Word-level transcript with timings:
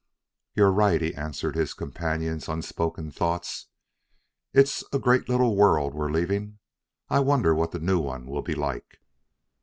"You're 0.55 0.71
right," 0.71 0.99
he 0.99 1.13
answered 1.13 1.55
his 1.55 1.75
companion's 1.75 2.49
unspoken 2.49 3.11
thoughts; 3.11 3.67
"it's 4.51 4.83
a 4.91 4.97
great 4.97 5.29
little 5.29 5.49
old 5.49 5.57
world 5.59 5.93
we're 5.93 6.09
leaving. 6.09 6.57
I 7.07 7.19
wonder 7.19 7.53
what 7.53 7.69
the 7.69 7.77
new 7.77 7.99
one 7.99 8.25
will 8.25 8.41
be 8.41 8.55
like." 8.55 8.99